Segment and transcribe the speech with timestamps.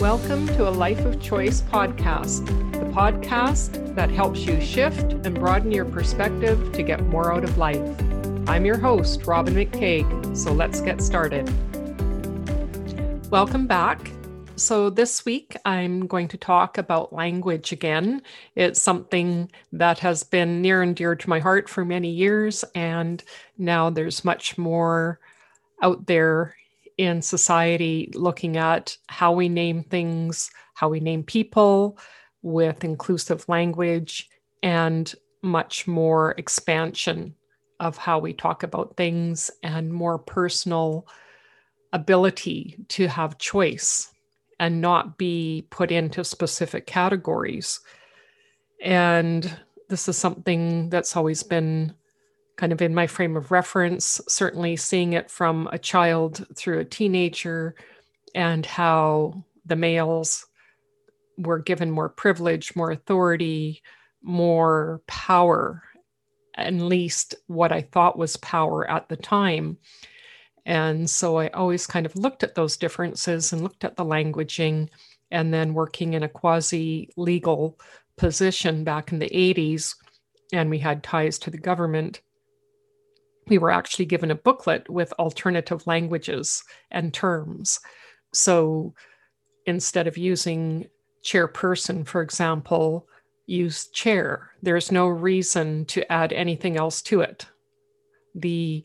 [0.00, 5.72] Welcome to a Life of Choice podcast, the podcast that helps you shift and broaden
[5.72, 7.80] your perspective to get more out of life.
[8.46, 11.50] I'm your host, Robin McCaig, so let's get started.
[13.30, 14.10] Welcome back.
[14.56, 18.20] So, this week I'm going to talk about language again.
[18.54, 23.24] It's something that has been near and dear to my heart for many years, and
[23.56, 25.20] now there's much more
[25.80, 26.54] out there
[26.98, 31.98] in society looking at how we name things, how we name people
[32.42, 34.28] with inclusive language,
[34.62, 37.34] and much more expansion
[37.80, 41.06] of how we talk about things and more personal
[41.92, 44.12] ability to have choice
[44.58, 47.80] and not be put into specific categories.
[48.82, 51.94] And this is something that's always been
[52.56, 56.84] kind of in my frame of reference, certainly seeing it from a child through a
[56.84, 57.74] teenager
[58.34, 60.46] and how the males
[61.38, 63.82] were given more privilege, more authority,
[64.22, 65.82] more power,
[66.56, 69.76] at least what I thought was power at the time.
[70.64, 74.88] And so I always kind of looked at those differences and looked at the languaging.
[75.32, 77.80] And then working in a quasi legal
[78.16, 79.96] position back in the 80s,
[80.52, 82.20] and we had ties to the government
[83.48, 87.80] we were actually given a booklet with alternative languages and terms.
[88.32, 88.94] So
[89.66, 90.88] instead of using
[91.24, 93.06] chairperson, for example,
[93.46, 94.50] use chair.
[94.62, 97.46] There's no reason to add anything else to it.
[98.34, 98.84] The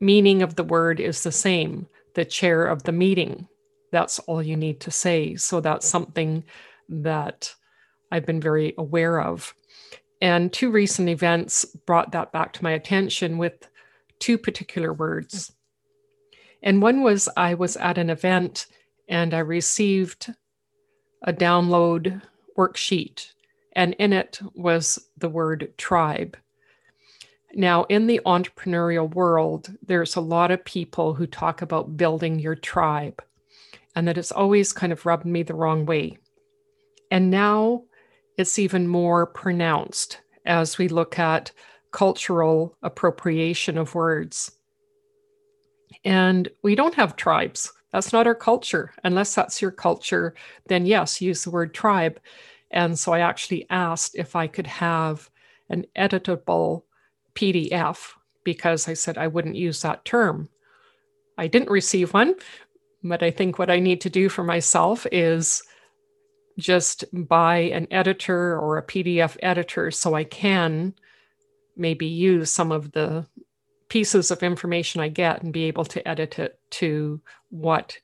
[0.00, 3.46] meaning of the word is the same the chair of the meeting.
[3.92, 5.36] That's all you need to say.
[5.36, 6.42] So that's something
[6.88, 7.54] that
[8.10, 9.54] I've been very aware of.
[10.20, 13.68] And two recent events brought that back to my attention with
[14.18, 15.52] two particular words.
[16.62, 18.66] And one was I was at an event
[19.08, 20.32] and I received
[21.22, 22.22] a download
[22.56, 23.32] worksheet,
[23.74, 26.36] and in it was the word tribe.
[27.54, 32.54] Now, in the entrepreneurial world, there's a lot of people who talk about building your
[32.54, 33.22] tribe,
[33.94, 36.18] and that has always kind of rubbed me the wrong way.
[37.10, 37.84] And now
[38.36, 41.52] it's even more pronounced as we look at
[41.92, 44.52] cultural appropriation of words.
[46.04, 47.72] And we don't have tribes.
[47.92, 48.92] That's not our culture.
[49.04, 50.34] Unless that's your culture,
[50.66, 52.20] then yes, use the word tribe.
[52.70, 55.30] And so I actually asked if I could have
[55.70, 56.82] an editable
[57.34, 58.12] PDF
[58.44, 60.48] because I said I wouldn't use that term.
[61.38, 62.34] I didn't receive one,
[63.02, 65.62] but I think what I need to do for myself is
[66.58, 70.94] just buy an editor or a PDF editor so I can
[71.76, 73.26] maybe use some of the
[73.88, 77.98] pieces of information I get and be able to edit it to what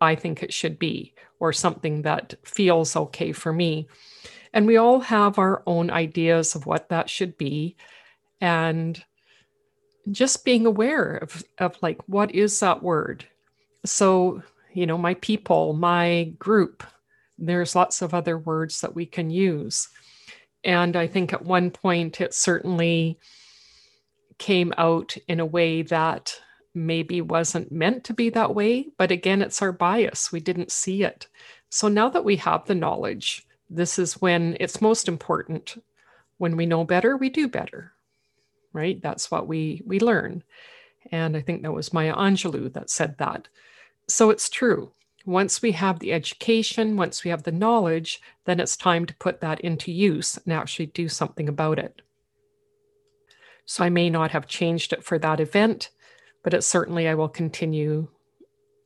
[0.00, 3.88] I think it should be or something that feels okay for me.
[4.52, 7.76] And we all have our own ideas of what that should be.
[8.40, 9.02] And
[10.10, 13.26] just being aware of, of like, what is that word?
[13.84, 16.82] So, you know, my people, my group,
[17.40, 19.88] there's lots of other words that we can use.
[20.62, 23.18] And I think at one point it certainly
[24.38, 26.38] came out in a way that
[26.74, 28.88] maybe wasn't meant to be that way.
[28.96, 30.30] But again, it's our bias.
[30.30, 31.26] We didn't see it.
[31.70, 35.82] So now that we have the knowledge, this is when it's most important.
[36.38, 37.92] When we know better, we do better,
[38.72, 39.00] right?
[39.02, 40.42] That's what we we learn.
[41.12, 43.48] And I think that was Maya Angelou that said that.
[44.08, 44.90] So it's true.
[45.26, 49.40] Once we have the education, once we have the knowledge, then it's time to put
[49.40, 52.02] that into use and actually do something about it.
[53.66, 55.90] So I may not have changed it for that event,
[56.42, 58.08] but it certainly I will continue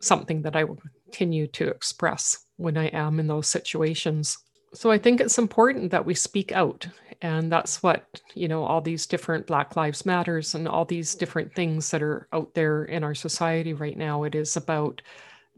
[0.00, 4.38] something that I will continue to express when I am in those situations.
[4.74, 6.86] So I think it's important that we speak out.
[7.22, 11.52] And that's what, you know, all these different Black Lives Matters and all these different
[11.54, 14.22] things that are out there in our society right now.
[14.22, 15.02] It is about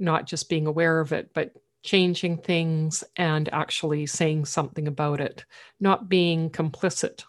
[0.01, 1.53] not just being aware of it, but
[1.83, 5.45] changing things and actually saying something about it,
[5.79, 7.25] not being complicit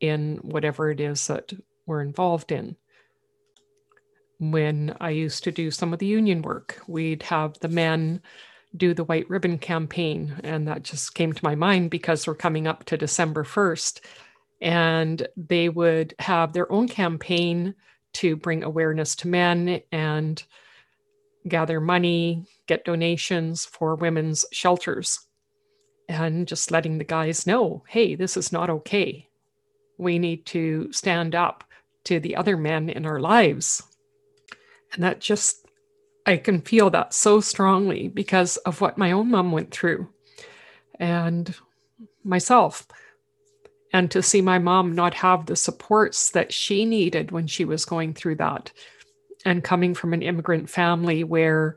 [0.00, 1.52] in whatever it is that
[1.86, 2.76] we're involved in.
[4.38, 8.22] When I used to do some of the union work, we'd have the men
[8.76, 10.36] do the white ribbon campaign.
[10.44, 14.00] And that just came to my mind because we're coming up to December 1st.
[14.60, 17.74] And they would have their own campaign
[18.14, 20.42] to bring awareness to men and
[21.48, 25.20] gather money, get donations for women's shelters,
[26.08, 29.28] and just letting the guys know hey, this is not okay.
[29.98, 31.64] We need to stand up
[32.04, 33.82] to the other men in our lives.
[34.92, 35.66] And that just,
[36.24, 40.08] I can feel that so strongly because of what my own mom went through
[40.98, 41.54] and
[42.24, 42.86] myself.
[43.92, 47.84] And to see my mom not have the supports that she needed when she was
[47.84, 48.72] going through that.
[49.44, 51.76] And coming from an immigrant family where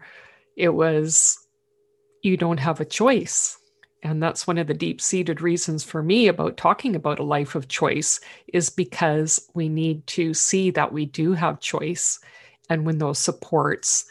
[0.55, 1.47] it was,
[2.23, 3.57] you don't have a choice.
[4.03, 7.53] And that's one of the deep seated reasons for me about talking about a life
[7.53, 12.19] of choice is because we need to see that we do have choice.
[12.69, 14.05] And when those supports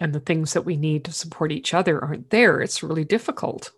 [0.00, 3.70] and the things that we need to support each other aren't there, it's really difficult.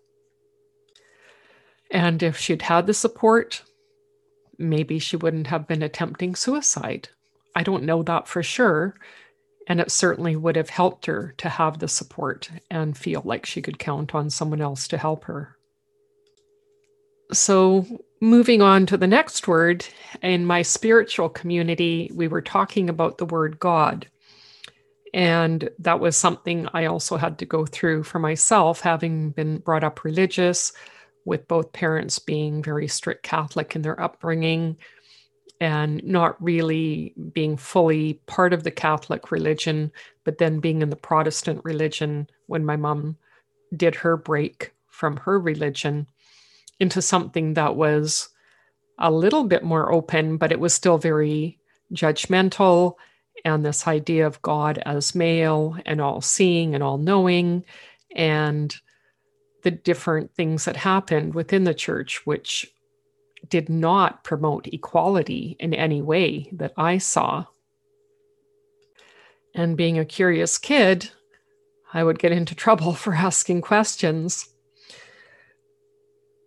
[1.91, 3.61] And if she'd had the support,
[4.57, 7.09] maybe she wouldn't have been attempting suicide.
[7.55, 8.95] I don't know that for sure.
[9.67, 13.61] And it certainly would have helped her to have the support and feel like she
[13.61, 15.57] could count on someone else to help her.
[17.31, 17.87] So,
[18.21, 19.85] moving on to the next word,
[20.21, 24.07] in my spiritual community, we were talking about the word God.
[25.15, 29.83] And that was something I also had to go through for myself, having been brought
[29.83, 30.71] up religious,
[31.25, 34.77] with both parents being very strict Catholic in their upbringing
[35.61, 39.91] and not really being fully part of the Catholic religion,
[40.23, 43.17] but then being in the Protestant religion when my mom
[43.75, 46.07] did her break from her religion
[46.79, 48.29] into something that was
[48.99, 51.59] a little bit more open, but it was still very
[51.93, 52.95] judgmental.
[53.43, 57.63] And this idea of God as male and all seeing and all knowing,
[58.15, 58.75] and
[59.63, 62.71] the different things that happened within the church, which
[63.49, 67.45] did not promote equality in any way that I saw.
[69.53, 71.09] And being a curious kid,
[71.93, 74.49] I would get into trouble for asking questions.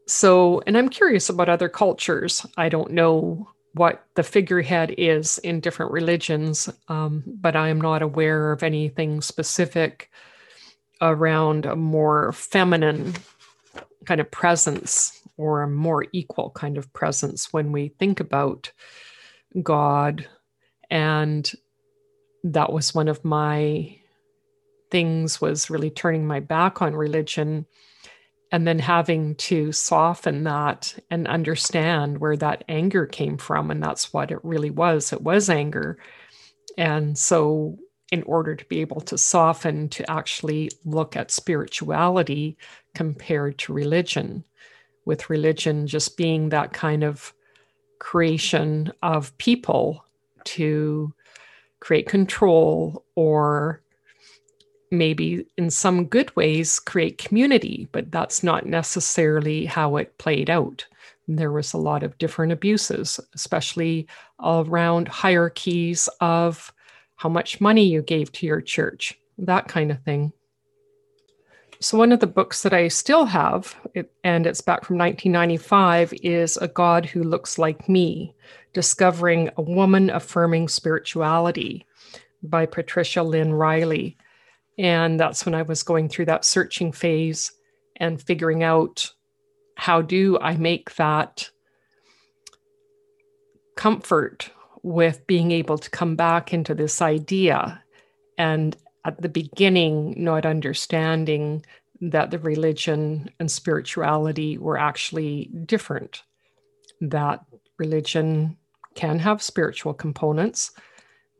[0.07, 2.47] So, and I'm curious about other cultures.
[2.57, 8.03] I don't know what the figurehead is in different religions, um, but I am not
[8.03, 10.11] aware of anything specific
[11.01, 13.15] around a more feminine
[14.05, 18.71] kind of presence or a more equal kind of presence when we think about
[19.63, 20.27] God.
[20.91, 21.51] And
[22.45, 23.97] that was one of my
[24.91, 27.67] things was really turning my back on religion
[28.51, 33.71] and then having to soften that and understand where that anger came from.
[33.71, 35.13] And that's what it really was.
[35.13, 35.99] It was anger.
[36.79, 37.79] And so
[38.11, 42.57] in order to be able to soften to actually look at spirituality
[42.95, 44.45] compared to religion
[45.09, 47.33] with religion just being that kind of
[47.99, 50.05] creation of people
[50.45, 51.11] to
[51.81, 53.83] create control or
[54.91, 60.85] maybe in some good ways create community, but that's not necessarily how it played out.
[61.27, 64.07] There was a lot of different abuses, especially
[64.45, 66.71] around hierarchies of
[67.17, 70.33] how much money you gave to your church, that kind of thing.
[71.81, 76.13] So, one of the books that I still have, it, and it's back from 1995,
[76.23, 78.35] is A God Who Looks Like Me
[78.73, 81.87] Discovering a Woman Affirming Spirituality
[82.43, 84.17] by Patricia Lynn Reilly.
[84.77, 87.53] And that's when I was going through that searching phase
[87.97, 89.13] and figuring out
[89.77, 91.49] how do I make that
[93.77, 94.51] comfort
[94.83, 97.83] with being able to come back into this idea
[98.37, 98.77] and
[99.09, 101.65] at the beginning not understanding
[102.01, 106.23] that the religion and spirituality were actually different,
[107.01, 107.45] that
[107.79, 108.57] religion
[108.95, 110.73] can have spiritual components,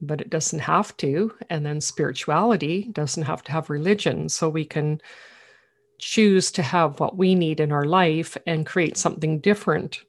[0.01, 1.33] but it doesn't have to.
[1.51, 4.29] And then spirituality doesn't have to have religion.
[4.29, 5.01] So we can
[5.99, 10.01] choose to have what we need in our life and create something different.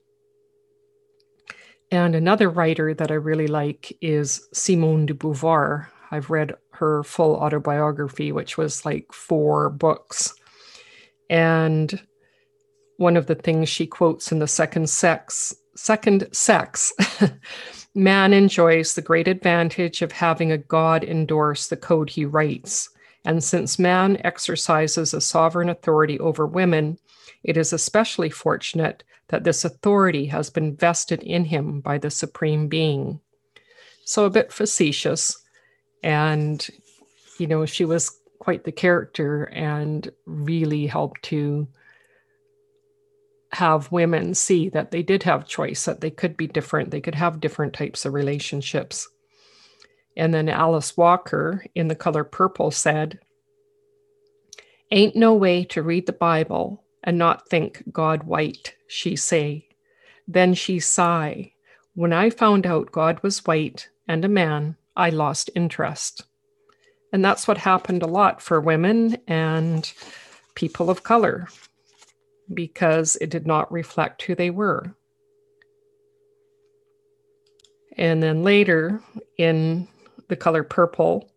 [1.92, 5.88] And another writer that I really like is Simone de Beauvoir.
[6.12, 10.34] I've read her full autobiography, which was like four books.
[11.30, 12.02] And
[12.98, 16.94] one of the things she quotes in the second sex, second sex,
[17.96, 22.90] man enjoys the great advantage of having a God endorse the code he writes.
[23.26, 26.98] And since man exercises a sovereign authority over women,
[27.44, 32.68] it is especially fortunate that this authority has been vested in him by the Supreme
[32.68, 33.20] Being.
[34.06, 35.38] So, a bit facetious,
[36.03, 36.65] and,
[37.38, 41.68] you know, she was quite the character and really helped to
[43.51, 47.15] have women see that they did have choice, that they could be different, they could
[47.15, 49.08] have different types of relationships.
[50.15, 53.20] And then Alice Walker in The Color Purple said,
[54.91, 59.68] Ain't no way to read the Bible and not think God white, she say.
[60.27, 61.53] Then she sigh.
[61.94, 66.24] When I found out God was white and a man, I lost interest.
[67.12, 69.91] And that's what happened a lot for women and
[70.55, 71.48] people of color
[72.53, 74.96] because it did not reflect who they were.
[77.98, 79.01] And then later
[79.38, 79.88] in
[80.29, 81.29] the color purple,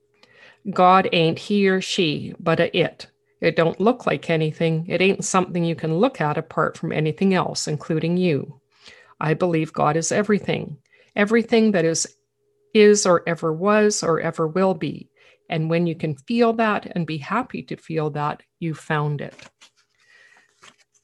[0.71, 3.09] God ain't he or she, but a it.
[3.41, 4.87] It don't look like anything.
[4.89, 8.61] It ain't something you can look at apart from anything else, including you.
[9.21, 10.79] I believe God is everything,
[11.17, 12.07] everything that is
[12.75, 15.11] is or ever was or ever will be.
[15.49, 19.35] And when you can feel that and be happy to feel that, you found it.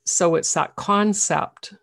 [0.06, 1.74] So it's that concept,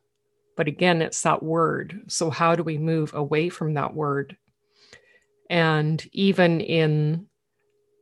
[0.57, 2.05] but again, it's that word.
[2.07, 4.35] So, how do we move away from that word?
[5.47, 7.27] And even in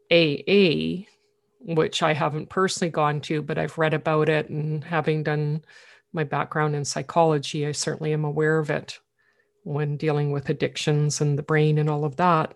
[0.10, 1.08] AA,
[1.60, 5.66] which I haven't personally gone to, but I've read about it and having done
[6.14, 9.00] my background in psychology, I certainly am aware of it
[9.64, 12.54] when dealing with addictions and the brain and all of that.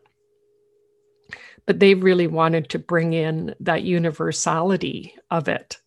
[1.65, 5.77] But they really wanted to bring in that universality of it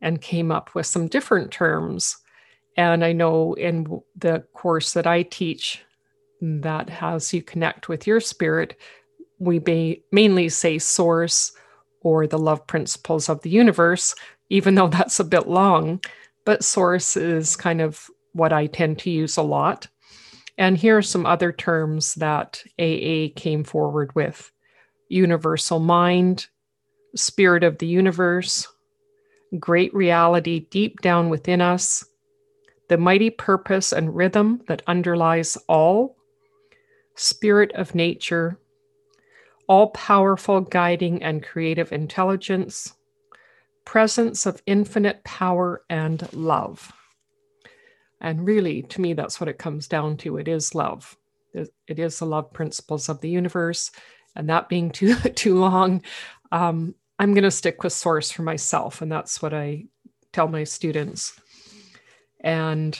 [0.00, 2.16] and came up with some different terms.
[2.76, 5.82] And I know in the course that I teach
[6.40, 8.76] that has you connect with your spirit,
[9.38, 11.52] we may mainly say source
[12.00, 14.14] or the love principles of the universe,
[14.50, 16.00] even though that's a bit long.
[16.44, 19.88] But source is kind of what I tend to use a lot.
[20.58, 24.50] And here are some other terms that AA came forward with
[25.08, 26.48] universal mind,
[27.14, 28.66] spirit of the universe,
[29.58, 32.04] great reality deep down within us,
[32.88, 36.16] the mighty purpose and rhythm that underlies all,
[37.14, 38.58] spirit of nature,
[39.68, 42.94] all powerful guiding and creative intelligence,
[43.84, 46.92] presence of infinite power and love.
[48.20, 50.38] And really, to me, that's what it comes down to.
[50.38, 51.16] It is love.
[51.54, 53.90] It is the love principles of the universe.
[54.36, 56.02] And that being too too long,
[56.52, 59.02] um, I'm going to stick with source for myself.
[59.02, 59.86] And that's what I
[60.32, 61.40] tell my students.
[62.40, 62.98] And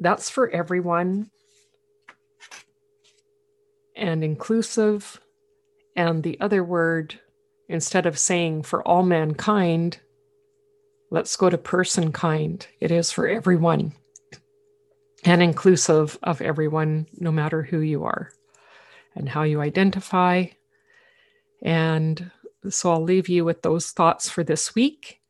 [0.00, 1.30] that's for everyone
[3.96, 5.20] and inclusive.
[5.96, 7.18] And the other word,
[7.68, 9.98] instead of saying for all mankind,
[11.10, 12.66] let's go to person kind.
[12.80, 13.94] It is for everyone
[15.24, 18.30] and inclusive of everyone, no matter who you are
[19.14, 20.44] and how you identify.
[21.62, 22.30] And
[22.68, 25.20] so I'll leave you with those thoughts for this week.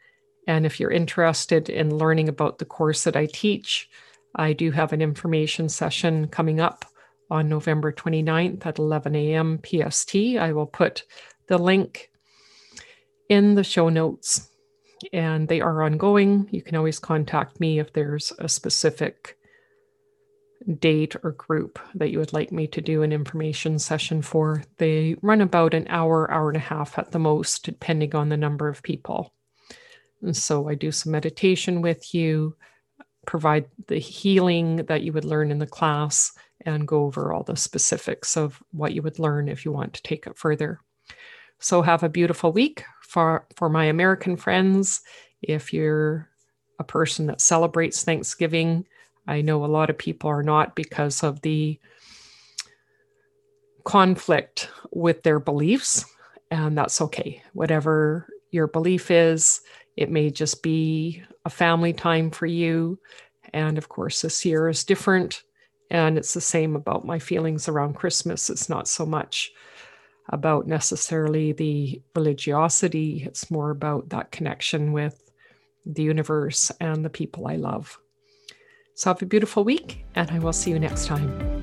[0.47, 3.89] And if you're interested in learning about the course that I teach,
[4.35, 6.85] I do have an information session coming up
[7.31, 9.61] on November 29th at 11 a.m.
[9.65, 10.15] PST.
[10.39, 11.05] I will put
[11.49, 12.11] the link
[13.29, 14.49] in the show notes,
[15.13, 16.49] and they are ongoing.
[16.51, 19.37] You can always contact me if there's a specific
[20.75, 24.63] date or group that you would like me to do an information session for.
[24.79, 28.37] They run about an hour, hour and a half at the most, depending on the
[28.37, 29.33] number of people.
[30.23, 32.57] And so I do some meditation with you,
[33.27, 36.33] provide the healing that you would learn in the class,
[36.65, 40.03] and go over all the specifics of what you would learn if you want to
[40.03, 40.81] take it further.
[41.61, 45.01] So have a beautiful week for, for my American friends.
[45.43, 46.29] If you're
[46.79, 48.87] a person that celebrates Thanksgiving,
[49.27, 51.79] I know a lot of people are not because of the
[53.85, 56.05] conflict with their beliefs,
[56.51, 57.43] and that's okay.
[57.53, 59.61] Whatever your belief is,
[59.97, 62.99] it may just be a family time for you.
[63.53, 65.43] And of course, this year is different.
[65.91, 68.51] And it's the same about my feelings around Christmas.
[68.51, 69.53] It's not so much
[70.31, 75.31] about necessarily the religiosity, it's more about that connection with
[75.85, 77.99] the universe and the people I love.
[78.97, 81.63] So have a beautiful week, and I will see you next time.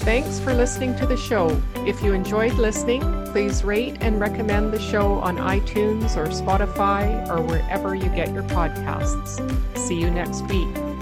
[0.00, 1.60] Thanks for listening to the show.
[1.86, 7.42] If you enjoyed listening, please rate and recommend the show on iTunes or Spotify or
[7.42, 9.36] wherever you get your podcasts.
[9.76, 10.95] See you next week.